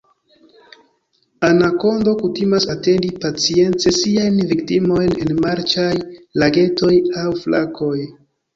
[1.49, 5.93] Anakondo kutimas atendi pacience siajn viktimojn en marĉaj
[6.45, 6.93] lagetoj
[7.25, 7.97] aŭ flakoj.